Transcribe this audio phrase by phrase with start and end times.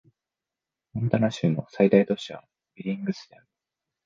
[0.93, 3.47] モンタナ州の最大都市はビリングスである